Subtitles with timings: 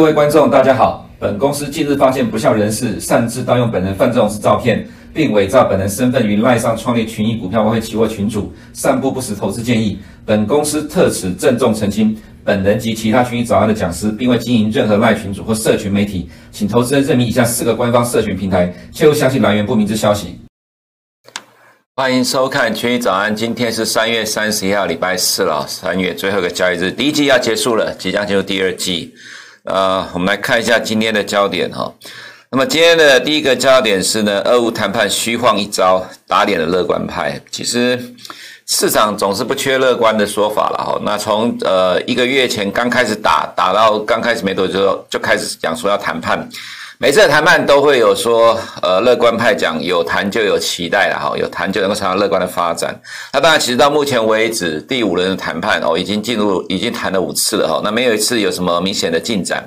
[0.00, 1.06] 各位观众，大家好。
[1.18, 9.98] 本公司近日发现不肖人士擅自盗用本人范仲式照片，并伪造本人身份于赖上创立群益股票外汇期货群组，散布不实投资建议。
[10.24, 20.40] 本公司特此郑重澄清，本人及其他群益早安的讲师，并未经营任何赖群主或社群媒体，请投资人认明以下四个官方社群平台，切勿相信来源不明之消息。
[21.94, 29.12] 欢迎收看群益早安，今天是三月三十一号，礼拜四了，三月最后一个交易日，第一季要结束了，即将进入第二季。
[29.64, 31.92] 呃，我们来看一下今天的焦点哈。
[32.50, 37.40] 那么今天的第一个焦点是呢，俄乌谈判虚晃一招，打脸的乐观派。
[37.50, 37.98] 其实
[38.66, 41.00] 市场总是不缺乐观的说法了哈。
[41.04, 46.48] 那从呃一个月前刚开始打，打到刚开始没多久就开始讲说要谈判。
[47.02, 52.94] 每次的谈判都会有说，呃，乐观派讲有谈就有期待了哈，有谈就能够产生乐观的发展。
[53.32, 59.66] 那当然，其实到目前为止，第五轮的谈判哦，已经进入，已经谈了五次了哈，那没有一次有什么明显的进展。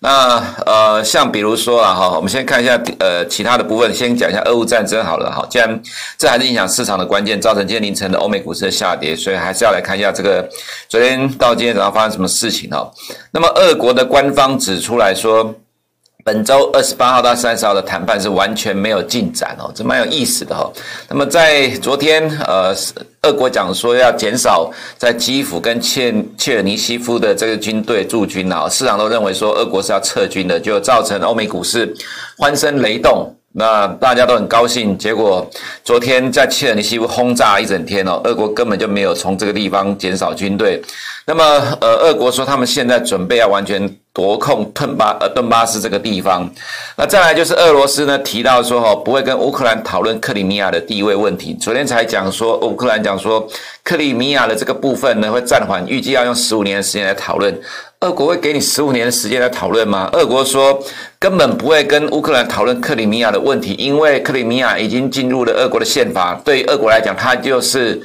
[0.00, 5.46] 那呃，像比如说啊哈，我们先看一下呃其他的部分，先讲一下俄乌战争好了哈。
[5.48, 5.80] 既然
[6.18, 10.44] 这还是影响市场的关键，造成今天凌晨的欧美股市的下跌，所以还是要来看一下这个
[10.88, 12.90] 昨天到今天早上发生什么事情哈。
[13.30, 15.54] 那么俄国的官方指出来说。
[16.24, 20.70] 本周二十八号到三十号的谈判是完全没有进展哦，这蛮有意思的哈。
[21.08, 22.74] 那么在昨天，呃，
[23.22, 31.92] 俄国讲说要减少在基辅跟切切尔尼西夫的这个军队驻军啊，市场都认为说俄国是要撤军的，就造成欧美股市
[32.38, 33.34] 欢声雷动。
[33.54, 35.46] 那大家都很高兴，结果
[35.84, 40.80] 昨天在切尔尼西夫轰炸一整天哦，俄国根本就没有从这个地方减少军队。
[41.24, 41.44] 那么，
[41.80, 46.50] 呃，俄国说他们现在准备要完全夺控顿巴呃顿巴斯这个地方。
[46.96, 51.54] 那再来就是俄罗斯呢提到说哈不会跟乌克兰讨论克里米亚的地位问题。
[51.60, 53.46] 昨天才讲说乌克兰讲说
[53.84, 57.56] 克里米亚的这个部分呢会暂缓，预计要用十五年的时间来讨论。
[58.00, 60.10] 俄国会给你十五年的时间来讨论吗？
[60.12, 60.76] 俄国说
[61.20, 68.02] 根本不会跟乌克兰讨论克里米亚的问题，因为克里米亚已经进入了俄国的宪法，对于俄国来讲，它就是。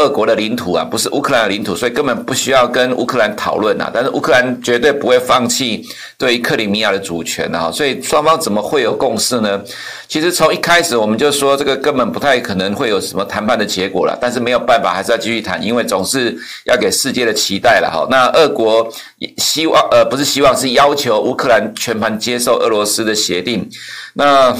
[0.00, 3.90] 俄国的领土啊，不是乌克兰的领土，所以根本不需要跟乌克兰讨论啊。
[3.92, 7.70] 但是乌克兰绝对不会放弃对克里米亚的主权啊。
[7.70, 9.62] 所以双方怎么会有共识呢？
[10.08, 14.18] 其实从一开始我们就说这个根本不太可能会有什么谈判的结果了。
[14.18, 16.34] 但是没有办法，还是要继续谈，因为总是
[16.64, 18.06] 要给世界的期待了哈。
[18.10, 18.90] 那俄国
[19.36, 23.68] 希望呃不是希望，是要求乌克兰全盘接受俄罗斯的协定。
[24.14, 24.56] 那。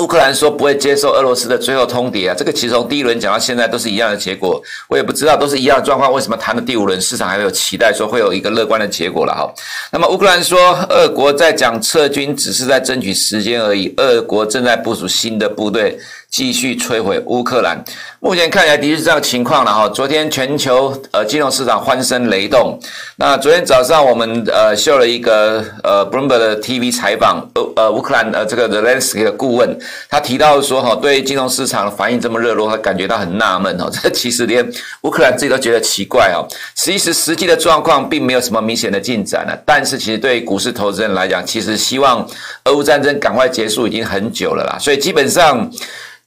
[0.00, 9.52] 乌克兰说不会接受俄罗斯的最后通牒啊，这个其实从第一轮讲到现在都是一样的结果，我也不知道都是一样的状况，为什么谈的第五轮市场还没有期待说会有一个乐观的结果了哈？
[9.90, 15.98] 那么乌克兰说，俄国在讲撤军只是在争取时间而已，俄国正在部署新的部队。
[16.30, 17.82] 继续摧毁乌克兰，
[18.20, 19.88] 目前看起来的确是这样情况了哈。
[19.88, 22.78] 昨天全球呃金融市场欢声雷动。
[23.16, 29.74] 那昨天早上我们呃秀了一个呃 Bloomberg 的 TV 采访，呃乌克兰呃这个 Thelewsky 的顾问，
[30.10, 33.88] 他提到说哈，对金融市场的反应这么热络，他感觉到很纳闷哦。
[34.02, 34.70] 这其实连
[35.02, 36.44] 乌克兰自己都觉得奇怪哦。
[36.74, 42.28] 其实实际的状况并没有什么明显的进展了，但是其实对于股市投资人来讲，其实希望
[42.64, 44.78] 俄乌战争赶快结束已经很久了啦。
[44.78, 45.70] 所以基本上。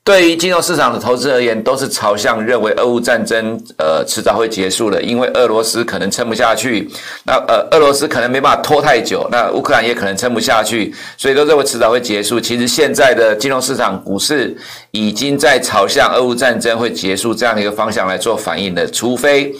[0.04, 6.90] 对于金融市场的投资而言，都是朝向认为俄乌战争呃迟早会结束的，因为俄罗斯可能撑不下去，
[7.24, 12.40] 那呃俄罗斯可能没办法拖太久，那乌克兰也可能撑不下去，所以都认为迟早会结束。
[12.42, 14.58] 其实现在的金融市场股市
[14.90, 19.54] 已经在朝向俄乌战争会结束这样一个方向来做反应的，除非。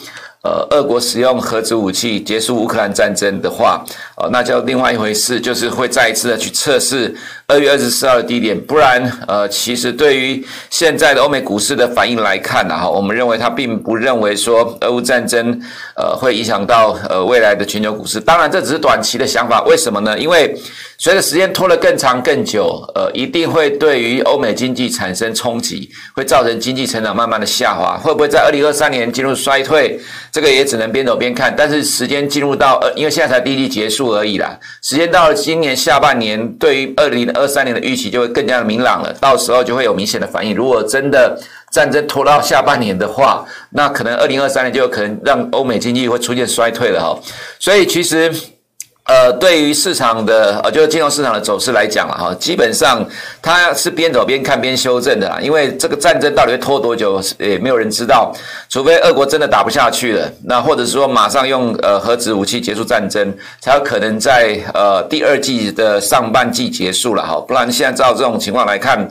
[0.44, 3.80] 呃，俄国使用核子武器结束乌克兰战争的话，
[4.16, 7.14] 哦，那叫另外一回事，就是会再一次的去测试
[7.46, 8.60] 二月二十四号的低点。
[8.60, 15.58] 不然，呃，其实对于现在的欧美股市的反应来看呢，哈，我们认为它并不认为说俄乌战争
[15.96, 18.20] 呃会影响到呃未来的全球股市。
[18.20, 19.62] 当然，这只是短期的想法。
[19.62, 20.18] 为什么呢？
[20.18, 20.54] 因为
[20.98, 27.96] 随着时间拖得更长更久，呃，一定会对于欧美经济产生冲击，会造成经济成长慢慢的下滑。
[27.96, 29.98] 会不会在二零二三年进入衰退？
[30.30, 31.52] 这个也只能边走边看。
[31.56, 34.58] 但是时间进入到呃，因为现在才第一季结束而已啦。
[34.82, 39.12] 时间到了今年下半年，对于二零二三年的预期就会更加的明朗了。
[39.20, 40.54] 到时候就会有明显的反应。
[40.54, 41.38] 如果真的
[41.70, 47.18] 战争拖到下半年的话，那可能二零二三年就有可能让欧美经济会出现衰退了哈。
[47.58, 48.32] 所以其实。
[49.04, 53.04] 呃，对于市场的呃，就是金融市场的走势来讲了哈，基本上
[53.42, 55.38] 它是边走边看边修正的啦。
[55.40, 58.32] 因为这个战争到底会拖多久，也没有人知道。
[58.68, 67.40] 除非俄国真的打不下去了，那或者说马上用呃核子武器结束战争，才有可能在呃第二季的上半季结束了哈。
[67.46, 69.08] 不然现在照这种情况来看。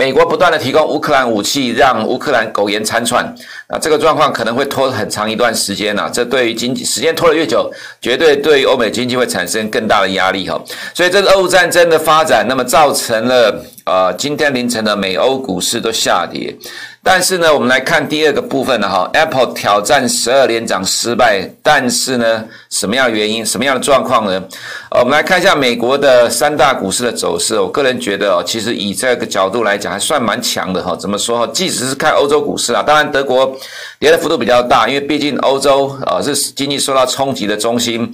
[0.00, 3.22] 美国不断的提供乌克兰武器，让乌克兰苟延残喘，
[3.68, 6.08] 那这个状况可能会拖很长一段时间呐。
[6.10, 7.70] 这对于经济时间拖得越久，
[8.00, 10.58] 绝对对于欧美经济会产生更大的压力哈。
[10.94, 16.56] 所以这个俄乌战争的发展，那么造成了呃今天凌晨的美欧股市都下跌。
[17.02, 24.42] 但是呢，我们来看第二个部分呢，哈，Apple 挑战十二连涨失败，但是呢，什么样原因，什么样的状况呢？
[24.90, 27.58] 呃，我们来看一下美国的三大股市的走势。
[27.58, 30.94] 我个人觉得哦，其实以这个角度来讲，还算蛮强的哈。
[30.96, 31.44] 怎么说？
[31.48, 33.56] 即使是看欧洲股市啊，当然德国
[33.98, 38.08] 跌的幅度比较大，因为毕竟欧洲啊是经济受到冲击的中心，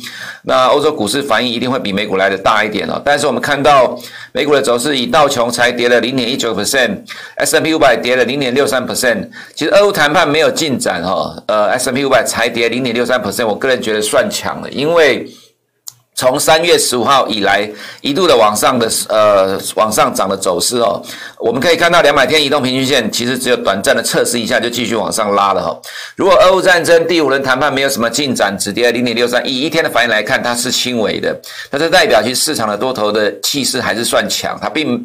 [0.44, 3.00] 那欧洲股市反应一定会比美股来的大一点哦。
[3.04, 3.98] 但是我们看到
[4.32, 8.76] 美股的走势，以道琼才跌了零点一九 percent，S&P 五百跌了零点六三。
[8.86, 15.26] percent，其实俄乌谈判没有进展哈，呃，S M P 五百才跌零点六三 percent，我个人觉得算强了，因为。
[16.16, 17.70] 从三月十五号以来，
[18.00, 21.00] 一度的往上的呃往上涨的走势哦，
[21.38, 25.78] 我们可以看到两百天移动平均线其实只有短暂的测试一下就继续往上拉了哈。
[26.16, 34.98] 如果俄乌战争第五轮谈判没有什么进展，只跌了零点六三，以一天的反应来看，它是轻微的，但是代表其实市场的多头的气势还是算强，它并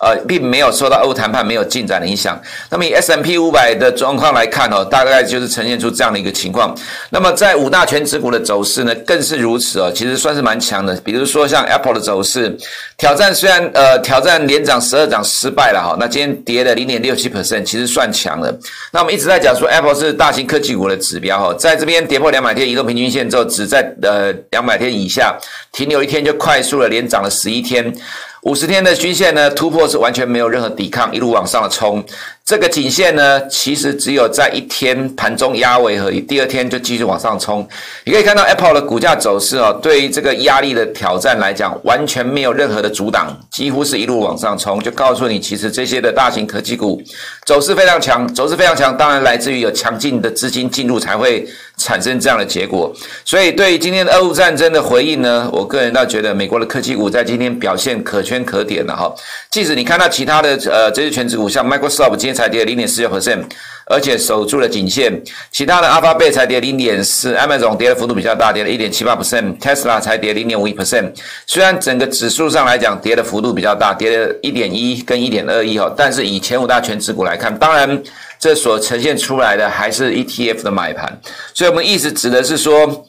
[0.00, 2.38] 呃并没有受到俄乌谈判没有进展的影响。
[2.68, 6.76] 那么以 S M P 五百的状况来看哦，大概就是呈现出这样的一个情况。
[7.08, 10.49] 那么在五大权值股的走势呢，更是如此哦，其实算是蛮。
[10.50, 12.58] 蛮强的，比如说像 Apple 的走势，
[12.98, 18.52] 挑战虽然呃挑战连涨十二涨失败了哈，那今天跌了零点六七 percent，其实算强了。
[18.90, 25.38] 那我们一直在讲说 Apple 是大型科技股的指标哈，在这边跌破两百天移动平均线之后，只在呃两百天以下
[25.70, 27.94] 停留一天就快速的连涨了十一天，
[28.42, 32.04] 五十天的均线呢突破是完全没有任何抵抗，一路往上的冲。
[32.50, 37.64] 这个颈线呢，其实只有在一天盘中压尾而已，第二天就继续往上冲。
[38.02, 47.00] 你可以看到 Apple 的股价走势哦，对于这个压力的挑战来讲，完全没有任何的阻挡，几乎是一路往上冲，就告诉你，其实这些的大型科技股
[47.46, 52.92] 走势非常强，走势非常强，当然来自于有强劲的资金进入才会产生这样的结果。
[53.24, 59.14] 所以对于今天的俄乌战争的回应呢，我个人倒觉得美国的科技股在今天表现可圈可点了哈。
[59.52, 62.39] 即使你看到其他的呃这些权值股，像 Microsoft 今天。
[62.40, 63.44] 才跌零点四六 percent，
[63.84, 65.22] 而且守住了颈线。
[65.50, 71.12] 其他的 Alphabet 才跌零点四，Amazon 跌的幅度比较大，跌了一点七八 percent，Tesla 才跌零点五一 percent。
[71.46, 78.02] 虽然整个指数上来讲跌的幅度比较大，跌了一点一跟一点二一哈，但是以前五大权指股来看，当然
[78.38, 81.20] 这所呈现出来的还是 ETF 的买盘。
[81.52, 83.06] 所以我们意思指的是说。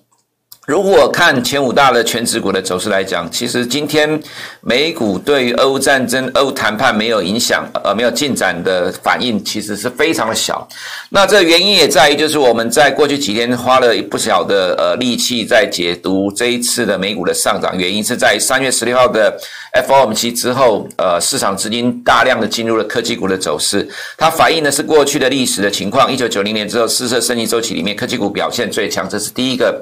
[0.71, 4.17] 如果看前五大的全指股的走势来讲，其实今天
[4.61, 10.65] 美股对于俄乌战争、俄乌谈判没有影响，呃，没有进展的反应，其实是非常的小。
[11.09, 19.37] 那这原因也在于，就是我们在过去几天花了不小的呃力气在解读这一次的美股的上涨，原因是在三月十六号的
[19.85, 23.85] FOMC 之后，呃，市场资金大量的进入了科技股的走势，
[24.17, 26.09] 它反映的是过去的历史的情况。
[26.09, 29.77] 一九九零年之后，四次升级周期里面，科技股表现最强，这是第一个。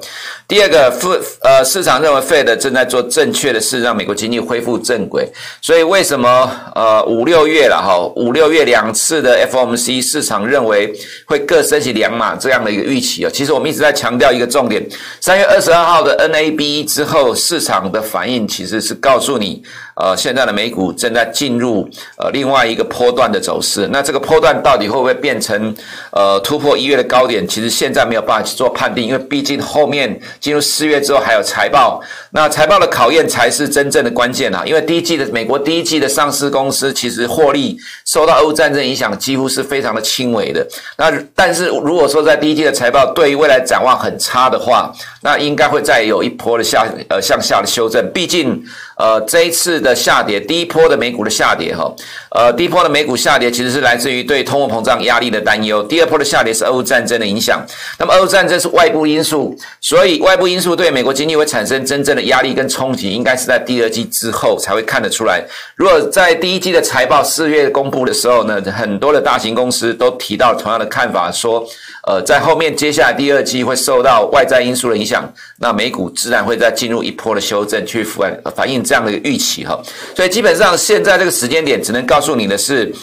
[0.48, 0.79] 第二个。
[0.80, 1.10] 呃，富
[1.42, 5.30] 呃，市场认为 Fed 正在做正确的事，让美国经济恢复正轨。
[5.60, 10.90] 所以为什么呃五六月了哈，五六月两次的 FOMC 市场认为
[11.26, 13.30] 会各升息两码这样的一个预期啊？
[13.30, 14.82] 其实我们一直在强调一个重点，
[15.20, 19.62] 三月二十二号的 NAB 之后，市场的反应其实是告诉你。
[19.96, 21.86] 呃，现在的美股正在进入
[22.16, 25.74] 呃另外一个波段的走势，那这个波段到底会不会变成
[26.12, 27.46] 呃突破一月的高点？
[27.46, 32.00] 其实现在没有办法去做判定，因为毕竟后面进入四月之后还有财报，
[32.30, 34.62] 那财报的考验才是真正的关键啊！
[34.66, 40.66] 因为第一季的美国第一季的上市公司其实获利受到俄乌战争影响，几乎是非常的轻微的。
[40.96, 48.62] 那但是如果说在第一季的财报对于未来展望很差的话，那应该会再有一波的下呃向下的修正，毕竟。
[49.00, 51.90] 呃，这一次的下跌，第一波的美股的下跌，哈，
[52.32, 55.82] 呃，第一波的美股下跌其实是来自于对通货膨胀压力的担忧。
[55.84, 57.64] 第二波的下跌是俄乌战争的影响。
[57.98, 65.42] 那么，俄乌战争是外部因素，所以外部因素对美国经济会产生真正的压力跟冲击，应该是在第二季之后才会看得出来。
[65.76, 71.66] 如果在第一季的财报四月公布的时候呢，很多的大型公司都提到同样的看法，说。
[72.08, 75.09] 呃，在后面接下来第二季会受到外在因素的影响，
[75.58, 79.80] 那美股自然会在进入一波的修正，去反反映这样的一个预期哈。
[80.14, 82.94] 所以基本上现在这个时间点，只能告诉你的是。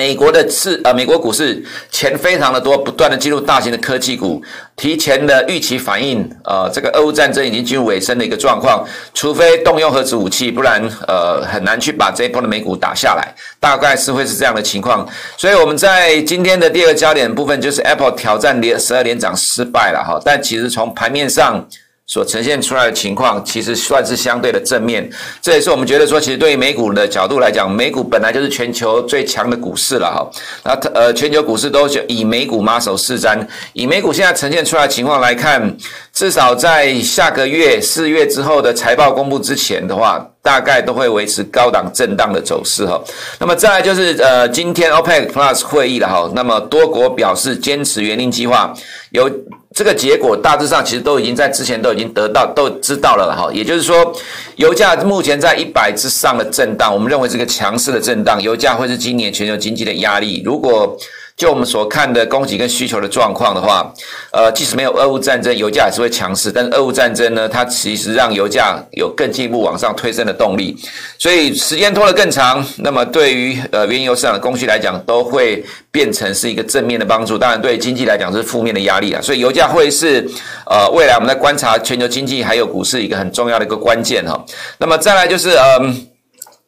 [0.00, 4.42] 美国的市呃，美国股市钱非常的多，不断的进入大型的科技股，
[4.74, 15.06] 提前的预期反应，呃，这个俄乌战争已经进入尾声的一个状况，除非动用核子武器，不然呃很难去把这一波的美股打下来，大概是会是这样的情况。
[15.36, 21.62] 所以我们在今天的第二个焦点部分，就是 Apple 挑战连十二连涨失败了哈，但其实从盘面上。
[22.10, 25.08] 所呈现出来的情况，其实算是相对的正面。
[25.40, 30.28] 这也是我们觉得说，其实对于美股的角度来讲，美股本来就是全球最强的股市了哈。
[30.64, 33.38] 那呃，全球股市都以美股马首是瞻。
[33.74, 35.76] 以美股现在呈现出来的情况来看，
[36.12, 43.00] 至少在下个月四月之后的财报公布之前的话，大概都会维持高档震荡的走势哈。
[43.38, 46.30] 那么再来就是呃，今天 OPEC Plus 会议了哈。
[46.34, 48.74] 那么多国表示坚持原定计划，
[49.10, 49.30] 有。
[49.72, 54.12] 这个结果大致上其实都已经在之前都已经得到都知道了哈，也就是说，
[54.56, 60.42] 油价目前在一百之上的震荡，我们认为这个强势的震荡，油价会是今年全球经济的压力。
[60.44, 60.98] 如果
[61.40, 63.90] 就我们所看的供给跟需求的状况的话，
[64.30, 66.52] 呃，即使没有俄乌战争，油价还是会强势。
[66.52, 70.76] 但是俄乌战争呢，它其实让油价有更进一步往上推升的动力。
[71.18, 77.38] 所以时间拖得更长，那么对于呃原油市场的供需来讲，都会变成是一个正面的帮助。
[77.38, 79.22] 当然，对经济来讲是负面的压力啊。
[79.22, 80.28] 所以油价会是
[80.66, 84.44] 呃未来我们在观察全球经济还有股市一个很重要的一个关键哈。
[84.76, 86.06] 那么再来就是嗯。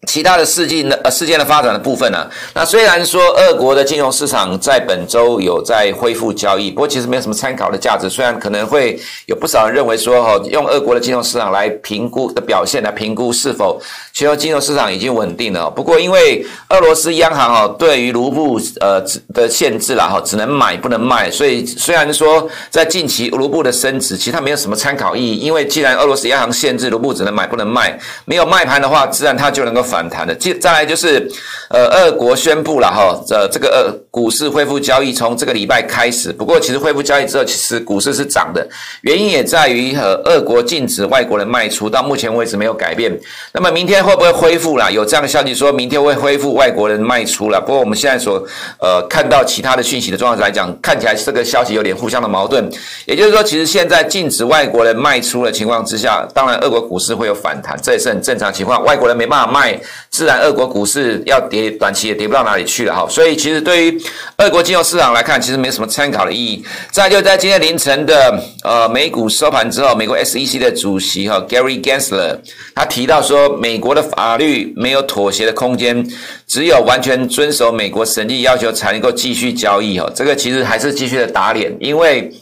[0.08, 8.10] 其他的事件的呃事件的发展的部分呢、那虽然说俄国的金融市场在本周有在恢复交易，不过其实没有什么参考的价值。
[8.10, 13.80] 虽然可能会有不少人认为说哈，用俄国的金融市场来评估的表现来评估是否
[14.12, 15.70] 全球金融市场已经稳定了。
[15.70, 19.00] 不过因为俄罗斯央行哈对于卢布呃
[19.32, 25.36] 的限制了哈，只能买不能卖，所以虽然说在近期卢布的升值，其实它没有什么参考意义。
[25.36, 29.86] 因为既然俄罗斯央行限制卢布只能买不能卖，没有卖盘的话，自然它就能够。
[29.92, 31.30] 反弹的，接再来就是，
[31.68, 36.32] 呃，俄国宣布了哈，呃，这个呃股市恢复交易，从这个礼拜开始。
[36.32, 38.66] 不过，其实恢复交易之后，其实股市是涨的，
[39.02, 43.12] 原因也在于呃，俄国禁止外国人卖出，到目前为止没有改变。
[43.52, 44.90] 那么明天会不会恢复啦？
[44.90, 47.60] 有这样的消息说明天会恢复外国人卖出了。
[47.60, 48.42] 不过我们现在所
[48.80, 52.66] 呃看到其他的讯息的状况来讲，看起来这个消息有点互相的矛盾。
[53.04, 58.82] 也就是说，其实现在禁止外国人卖出的情况之下，当然俄国股市会有反弹，这也是很正常情况。
[58.82, 59.78] 外国人没办法卖。
[60.10, 63.06] 自然，俄国股市要跌，短期也跌不到哪里去了哈。
[63.08, 64.02] 所以，其实对于
[64.38, 66.64] 俄国金融市场来看，其实没什么参考的意义。
[66.90, 72.38] 再就在今天凌晨的呃美股收盘之后，美国 SEC 的主席哈 Gary Gensler
[72.74, 76.06] 他提到说，美国的法律没有妥协的空间，
[76.46, 80.10] 只有完全遵守美国审计要求才能够继续交易哈。
[80.14, 82.32] 这个其实还是继续的打脸，因为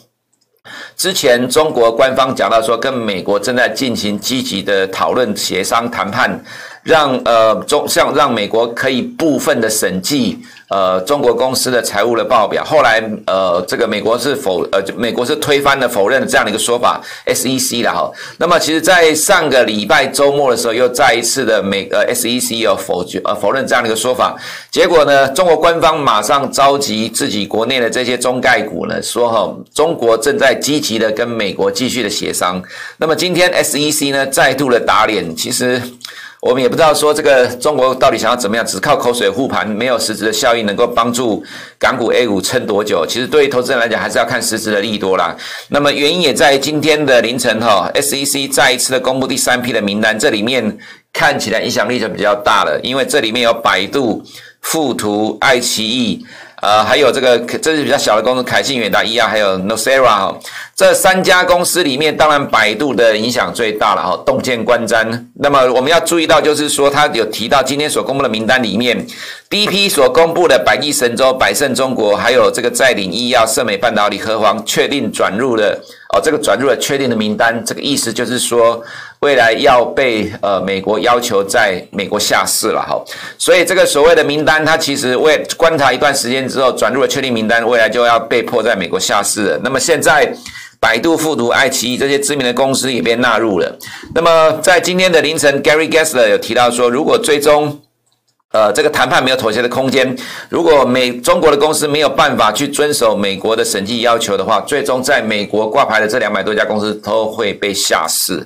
[1.00, 6.38] 之前中国官方讲到说，跟美国正在进行积极的讨论、协商、谈判。
[6.82, 10.38] 让呃中像让美国可以部分的审计
[10.70, 18.10] 呃中国公司的财务的报表，后来呃这个美国是否呃美国是推翻了否认了这样的一个说法，SEC 了哈。
[18.38, 24.36] 那么其实，在上个礼拜周末的时候，又再一次的美呃 SEC 有否决呃否认这样的一个说法，
[24.70, 32.62] 结果呢，中国官方马上召集自己国内的这些中概股呢，说哈中国正在积极的跟美国继续的协商。
[32.96, 35.82] 那么今天 SEC 呢再度的打脸，其实。
[36.40, 41.44] 我们也不知道说这个中国到底想要怎么样，只靠口水护盘，没有实质的效应，能够帮助
[41.78, 43.04] 港股 A 股撑多久？
[43.06, 45.36] 其实对于投资人来讲，还是要看实质的利多啦。
[45.68, 50.78] 那么原因也在今天的凌晨哈，SEC 再一次的公布第三批的名单，这里面
[51.12, 54.22] 看起来影响力就比较大了，因为这里面有百度、
[54.62, 56.24] 富途、爱奇艺。
[56.62, 60.34] 呃，还有这个，这是比较小的公司，凯信、远达、医药，还有 NoSera，
[60.80, 65.06] 这三家公司里面，当然百度的影响最大了哈，洞见观瞻。
[65.34, 69.06] 那么我们要注意到，就是说，他有提到今天所公布的名单里面，
[69.50, 75.78] 第一批所公布的百亿神州、百胜中国，还有这个再领医药、盛美半导体、和黄，确定转入了
[76.14, 78.82] 哦，这个转入了确定的名单，这个意思就是说。
[79.20, 82.98] 未来要被呃美国要求在美国下市了哈，
[83.36, 89.60] 所以这个所谓的名单，它其实为观察一段时间之后转入了确定名单，未来就要被迫在美国下市了。
[89.62, 90.34] 那么现在
[90.80, 93.78] 百度、复读、爱奇艺这些知名的公司也被纳入了。
[94.14, 97.80] 那么在今天的凌晨，Gary Gensler 有提到说，如果最终
[98.52, 100.16] 呃，这个谈判没有妥协的空间。
[100.48, 108.44] 如果美中国的公司没有办法去遵守美国的审计要求的话，最终在美国挂牌的这两百多家公司都会被下市。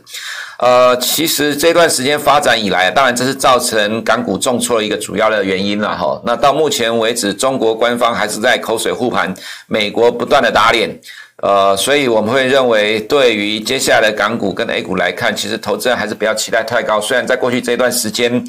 [0.58, 6.20] 呃，其实这段时间发展以来，当然这是造成港股重挫的一个主要的原因了哈。
[6.24, 9.32] 那到目前为止，中国官方还是在口水护盘，
[9.66, 11.00] 美国不断的打脸。
[11.42, 17.00] 呃，所以我们会认为，对于接下来港股跟 A 股来看，其实投资人还是不要期待太高。
[17.00, 18.44] 虽然在过去这段时间。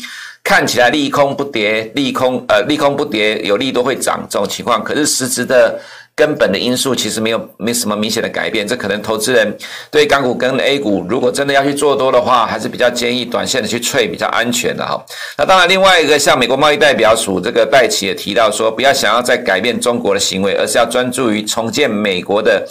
[0.47, 5.81] 看起来利空不跌，利空呃利空不跌，有利都会涨这种情况，可是实质的
[6.15, 8.65] 根本的因素其实没有没什么明显的改变。
[8.65, 9.57] 这可能投资人
[9.91, 15.03] 对港股跟 A 股，如果真的要去做多的话，还是比较建议短线的去脆比较安全的哈。
[15.37, 22.65] 那当然，另外一个像美国贸易代表署这个戴奇也提到说，不要想要再改变中国的行为，而是要专注于重建美国的。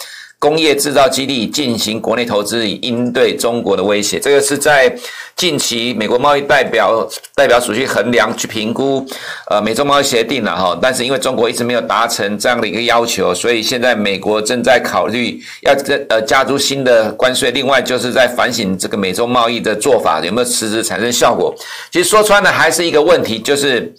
[0.45, 4.21] 工业制造基地进行国内投资，以应对中国的威胁。
[4.21, 4.95] 这个是在
[5.35, 9.03] 近期美国贸易代表代表处去衡量、去评估，
[9.49, 10.79] 呃，美中贸易协定了哈。
[10.83, 15.73] 但是因为中国一直没有达成这样的一个要求，所以现在美国正在考虑要
[16.11, 17.51] 呃加诸新的关税。
[17.51, 21.55] 另外就是在反省这个美中贸易的做法有没有实质产生效果。
[21.91, 23.91] 其实说穿了还是一个问题，就是。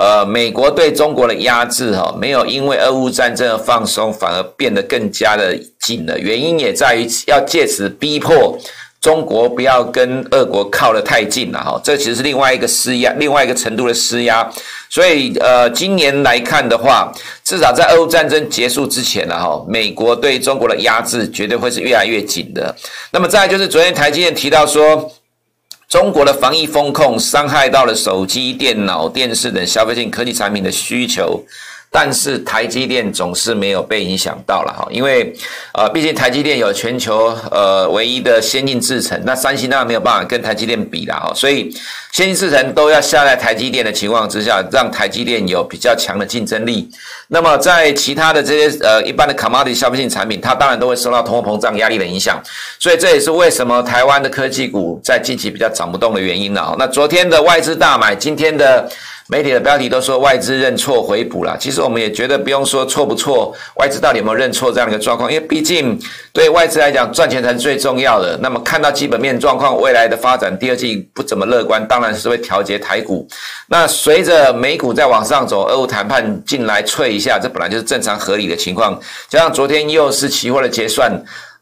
[0.00, 6.18] 呃，美国对中国的压制哈，没有因为俄乌战争的放松，反而变得更加的紧了。
[6.18, 8.58] 原因也在于要借此逼迫
[8.98, 11.78] 中国不要跟俄国靠得太近了哈。
[11.84, 14.50] 这其实是另外一个施压，另外一个程度的施压。
[14.88, 17.12] 所以呃，今年来看的话，
[17.44, 22.74] 至少在俄乌战争结束之前了哈，美国对中国的压制绝对会是越来越紧的。
[23.12, 25.12] 那么再就是昨天台积电提到说。
[25.90, 31.44] 中国的防疫风控伤害到了手机、电脑、电视等消费性科技产品的需求。
[31.92, 35.34] 但是台积电总是没有被影响到了哈，因为
[35.74, 41.68] 呃，毕竟台积电有全球呃唯一的先进制程，那三星当然没有办法跟台积电比了哈，所以
[42.12, 46.88] 先进制程都要下在台积电的情况之下，让台积电有比较强的竞争力。
[47.26, 52.40] 那么在其他的这些呃一般的 commodity 消费性产品，它当然都会受到通货膨胀压力的影响，
[52.78, 56.76] 所以这也是为什么台湾的科技股在近期比较涨不动的原因了。
[56.78, 58.88] 那昨天的外资大买，今天的。
[59.30, 65.32] 媒体的标题都说外资认错回补了，其实我们也觉得不用说错不错，外资到底有没有认错这样的一个状况？
[65.32, 65.96] 因为毕竟
[66.32, 68.36] 对外资来讲，赚钱才是最重要的。
[68.42, 73.24] 那么看到基本面状况，未来的发展第二季不怎么乐观，当然是会调节台股。
[73.68, 79.00] 那随着美股在往上走，俄乌谈判进来脆一下，这本来就是正常合理的情况。
[79.28, 81.12] 加上昨天又是期货的结算。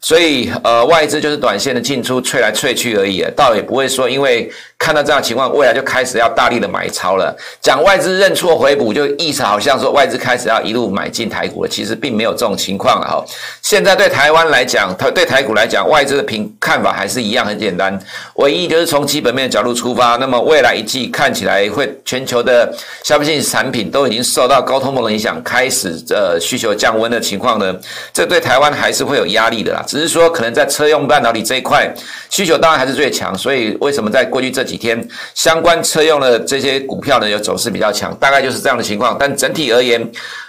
[0.01, 4.49] 所以，呃，外资就是短线的进出，脆来脆去而已，倒也不会说因为
[4.79, 7.35] 看到这样情况，未来就开始要大力的买超了。
[7.61, 13.23] 讲外资认错回补，就意思好像说外资开始要一路买进台股了，其实并没有这种情况了哈。
[13.61, 17.99] 现在对台湾来讲，台对台股来讲，外资的评看法还是一样很简单，
[18.35, 27.75] 唯一就是从基本面的角度出发，那么未来一季看起来会全球的消费性产品都已经受到高通膨的影响，开始呃需求降温的情况呢，
[28.13, 29.83] 这对台湾还是会有压力的啦。
[29.85, 31.93] 只是说，可能在车用半导体这一块
[32.29, 39.17] 需求当然还是最强，所以为什么在过去这几天相关车用的这些股票呢，有走势比较强，大概就是这样的情况。
[39.19, 39.99] 但整体而言，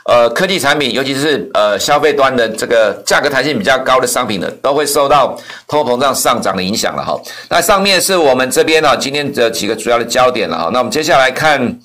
[0.04, 5.34] 呃，科技产品，尤其是呃消费端的这个价格弹性比较高的商品呢，都会受到
[5.66, 7.18] 通货膨胀上涨的影响了哈。
[7.48, 10.70] 那上面是我们这边呢今天的几个主要的焦点了哈。
[10.70, 11.78] 那我们接下来看。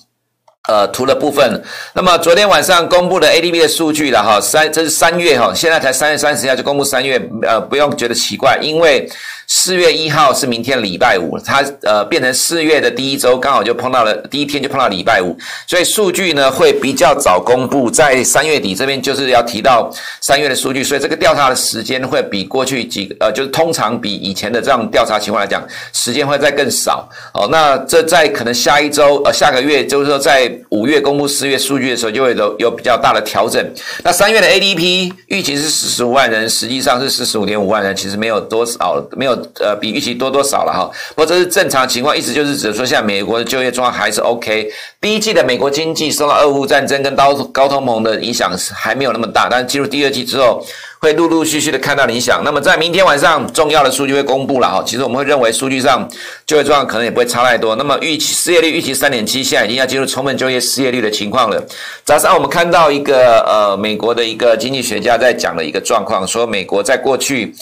[0.67, 1.61] 呃，图的部分，
[1.93, 9.07] 那么昨天晚上公布的 ADP 的数据了哈，三这是三月哈，现在才三月三十号就公布三月，呃，不用觉得奇怪，因为。
[9.47, 27.47] 四月一号是明天礼拜五，它呃变成四月的第一周，刚好就碰到了第一天就碰到礼拜五，所以数据呢会比较早公布，在三月底这边就是要提到三月的数据，所以这个调查的时间会比过去几呃就是通常比以前的这样调查情况来讲，时间会再更少哦。
[27.51, 33.63] 那这在可能下一周呃下个月就是说在五月公布四月数据的时候，就会有有比较大的调整。
[34.03, 39.34] 那三月的 ADP 预期是四十五万人，实际上是四十五点五万人，其实没有多少没有。
[39.59, 44.71] 呃，比预期多多少了哈，不过这是正常情况，意思就是指说，现在美国的就业状况还是 OK。
[44.99, 50.65] 第一季的美国经济受到俄乌战争跟高高通膨的影响还没有那么大，但是进入第二季之后，
[50.99, 52.41] 会陆陆续续的看到影响。
[52.43, 54.83] 那么在明天晚上，重要的数据会公布了哈。
[54.85, 56.07] 其实我们会认为数据上
[56.45, 57.75] 就业状况可能也不会差太多。
[57.75, 61.63] 那么预期失业率预期三点七，现在已经要进入充分就业失业率的情况了。
[62.03, 67.53] 早上我们看到一个呃美国的一个经济学家在讲的一个状况，说美国在过去。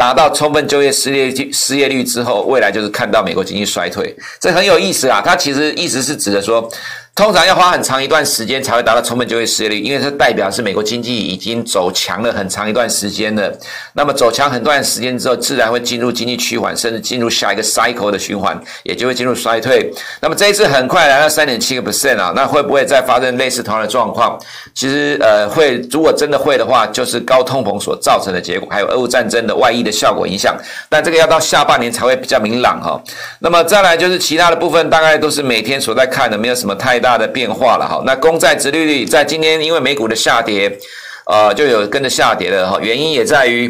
[0.00, 5.20] 达到充分就业失业率失业率之后，未来就是看到美国经济衰退，这很有意思啊。
[5.22, 6.66] 它其实意思是指的说。
[7.14, 13.52] 通常要花很长一段时间才会达到充分就业失业率，因为它代表是美国经济已经走强了很长一段时间了。
[13.92, 19.92] 那么走强很段时间之后，自然会进入经济趋缓，甚至进入下一个 cycle 的循环，也就会进入衰退。
[20.20, 24.38] 那么这一次很快来到三点七个 percent 啊，那会不会再发生类似同样的状况？
[24.74, 30.56] 其实呃会，如果真的会的话，就是高通膨所造成的结果，还有俄乌战争的外溢的效果影响。
[30.88, 32.98] 但这个要到下半年才会比较明朗哈。
[33.40, 37.10] 那么再来就是其他的部分，大概都是每天所在看的，没有什么太大。
[37.20, 40.74] 的变化了哈，那公债殖利率在今天因为美股的下跌，
[41.26, 43.68] 呃，就有跟着下跌的哈，原因也在于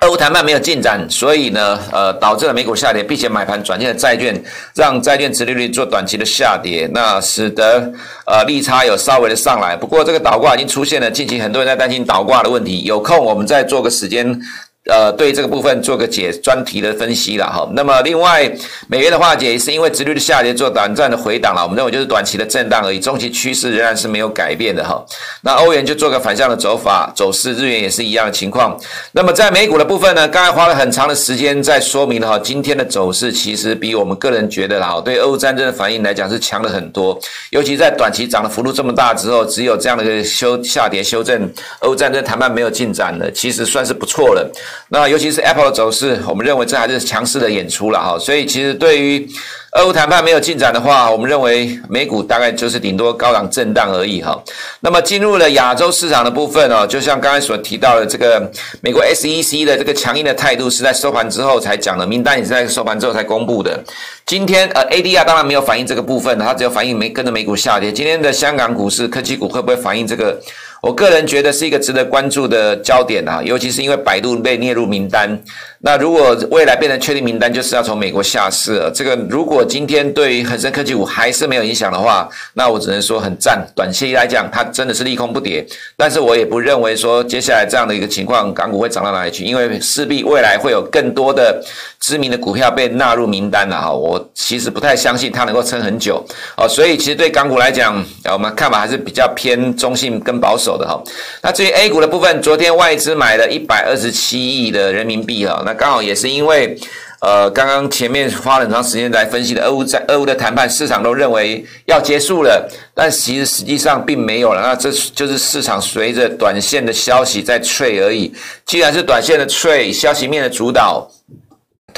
[0.00, 4.42] 俄乌谈判没有进展，所以呢，呃，导致了美股下跌，并且买盘转进了债券，
[4.74, 7.92] 让债券殖利率做短期的下跌，那使得
[8.26, 9.76] 呃利差有稍微的上来。
[9.76, 14.40] 不过这个倒挂已经出现了，近期很多人在担心倒挂的问题，有空我们再做个时间。
[14.88, 17.68] 呃对这个部分做个解专题的分析了哈。
[17.72, 18.50] 那么另外
[18.88, 25.04] 美元的化解也是因为直率的下跌做短暂的回档了，我们认为就是短期的震荡而已，中期趋势仍然是没有改变的哈。
[25.42, 28.78] 那欧元就做个反向的走法走势，日元也是一样的情况。
[29.12, 37.18] 那么在美股的部分呢，刚才花了很长的时间在说明了哈，今天的走势其实比我们个人觉得哈，对俄乌战争的反应来讲是强了很多，
[37.50, 44.50] 尤其在短期涨的幅度这么大之后，只有这样的一个修下跌修正，俄乌战争谈判没有进展了，其实算是不错了。
[44.88, 49.28] 那尤其是 Apple 的走势，我们认为这还是强势的演出了哈，所以其实对于。
[49.72, 54.42] 俄乌谈判没有进展的话，我们认为美股大概就是顶多高档震荡而已哈。
[54.80, 63.78] 那么进入了亚洲市场的部分哦，就像刚才所提到的，这个美国 SEC 的这个强硬的态度是在收盘之后才讲的，名单也是在收盘之后才公布的。
[64.24, 67.92] 今天呃，ADR 当然没有反映这个部分，它只有反映没跟着美股下跌。
[67.92, 70.40] 今天的香港股市科技股会不会反映这个？
[70.80, 75.38] 我个人觉得是一个值得关注的焦点啊，尤其是因为百度被列入名单。
[75.80, 78.90] 那如果未来变成确定名单，就是要从美国下市了。
[78.92, 83.64] 这个如果今天对于恒生科技股还是没有影响的话，那我只能说很赞。
[83.74, 85.64] 短期来讲，它真的是利空不跌。
[85.96, 91.60] 但是我也不认为说接下来这样的一个情况，港股会涨到哪里去，因为势必未来会有更多的
[92.00, 93.92] 知名的股票被纳入名单了哈。
[93.92, 96.24] 我其实不太相信它能够撑很久
[96.56, 96.68] 哦。
[96.68, 100.67] 所以其实对港股来讲，我们看法还是比较偏中性跟保守。
[100.68, 101.02] 走的哈，
[101.40, 106.76] 那至于 A 股的部分，昨天外资买了一百二十七亿的人民币哈，那刚好也是因为，
[107.22, 118.30] 呃，刚刚前面花了很长时间来分析的俄乌在俄乌的谈判，市场都认为要结束了，但其实实际上并没有了，那这就是市场随着短线的消息在脆而已。
[118.66, 121.10] 既然是短线的脆消息面的主导。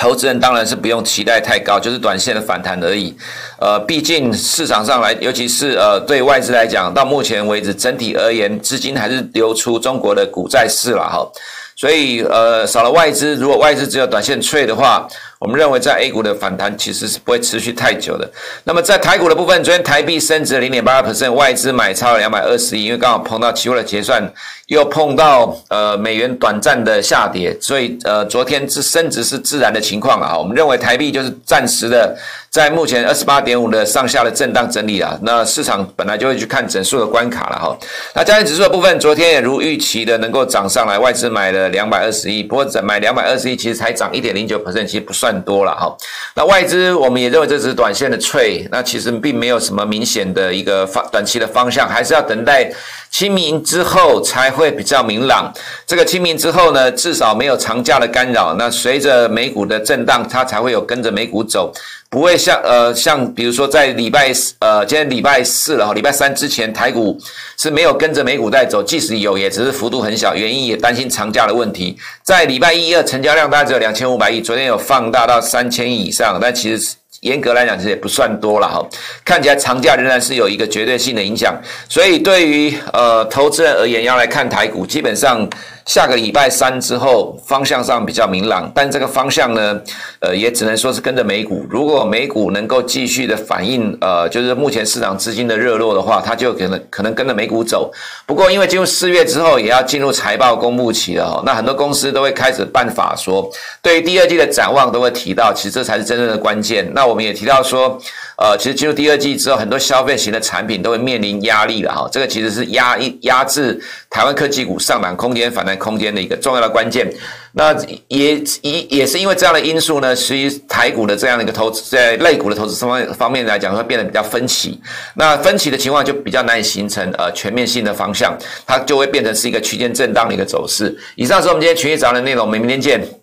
[0.01, 3.15] 投资人当然是不用期待太高，就是短线的反弹而已。
[3.61, 11.31] 呃，毕竟市场上来，尤其是呃对外资来讲，到目前为止整体而言，资金还是流出中国的股债市了哈。
[11.77, 15.07] 所以呃少了外资，如果外资只有短线追的话。
[15.41, 18.31] 我们认为在 A 股的反弹其实是不会持续太久的。
[18.65, 24.23] 那么在台股的部分，昨天台币升值零点八二 percent，外资买超了两百二十亿，因为刚好碰到期货的结算，
[24.67, 30.37] 又碰到呃美元短暂的下跌，所以呃昨天是升值是自然的情况啊。
[30.37, 32.15] 我们认为台币就是暂时的
[32.51, 35.19] 在目前二十八点五的上下的震荡整理啊。
[35.23, 37.79] 那市场本来就会去看整数的关卡了哈。
[38.15, 45.30] 那加权指数的部分，昨天也如预期的能够涨上来，外资买了两百二十亿，不过买两百二十亿其实才涨一点零九 percent，其实不算。
[45.31, 45.97] 很多了哈，
[46.35, 52.71] 那外资我们也认为这只是短线的脆那其实并没有什么明显的一个方短期的方向，还是要等待
[53.11, 55.53] 清明之后才会比较明朗。
[55.87, 61.73] 这个清明之后呢，至少没有长假的干扰，那随着美股的震荡，它才会有跟着美股走。
[62.11, 67.17] 不会像呃像比如说在礼拜四呃今天礼拜四了哈，礼拜三之前台股
[67.57, 71.97] 是没有跟着美股在走，即使有也只是幅度很小，原因也担心长假的问题。
[72.25, 78.85] 在礼拜一二成交量大概只有两千五百亿，昨天有放大到三千亿以上，但其实严格来讲其实也不算多了哈。
[79.25, 81.55] 看起来长假仍然是有一个绝对性的影响，
[81.89, 85.49] 所以对于呃投资人而言要来看台股，基本上。
[85.87, 89.81] 下个礼拜三之后，方向上比较明朗，但这个方向呢，
[90.21, 91.67] 呃，也只能说是跟着美股。
[91.69, 97.91] 如果美股能够继续的反映，呃，就是目前市场资金的热络的话，它就可能可能跟着美股走。
[98.27, 103.51] 不过，因为进入四月之后，也要进入财报公布期了，那很多公司都会开始办法说，
[103.83, 106.89] 对于第二季的展望都会提到，其实这才是真正的关键。
[106.95, 108.01] 那我们也提到说，
[108.41, 117.07] 呃，其实进入第二季之后，很多消费型的产品都会面临压力了哈，这个其实是压抑压制台湾科技股上涨空间反弹空间的一个重要的关键，
[117.53, 117.77] 那
[118.09, 124.81] 也也也是因为这样的因素呢，所以台股的这样的一个投资，在类股的投资方方面来讲，会变得比较分歧。
[125.15, 128.35] 那分歧的情况就比较难以形成呃全面性的方向，
[128.67, 130.97] 它就会变成是一个区间震荡的一个走势。
[131.15, 133.20] 以上是我们今天群益早的内容，我们明天见。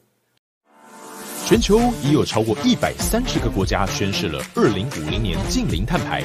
[1.48, 6.22] 全球已有超过一百三十个国家宣示了二零五零年净零碳排。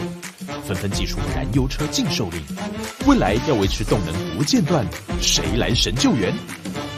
[0.66, 2.42] 纷纷祭出燃油车禁售令，
[3.06, 4.84] 未来要维持动能不间断，
[5.20, 6.34] 谁来神救援？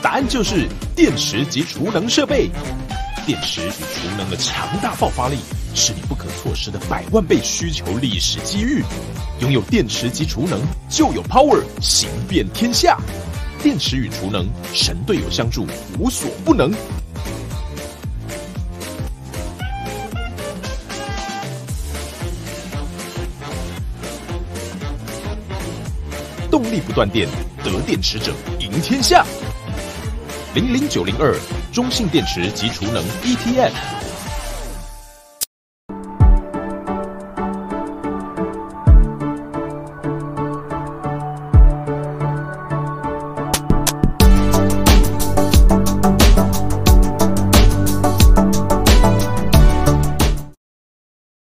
[0.01, 2.49] 答案就是电池及储能设备。
[3.27, 5.37] 电池与储能的强大爆发力，
[5.75, 8.83] 是你不可错失的百万倍需求历史机遇。
[9.41, 12.99] 拥有电池及储能，就有 power 行遍天下。
[13.63, 15.67] 电池与储能，神队友相助，
[15.99, 16.73] 无所不能。
[26.75, 27.29] 力不断电，
[27.63, 29.25] 得电池者赢天下。
[30.55, 31.33] 零零九零二，
[31.73, 34.04] 中信电池及储能 ETF。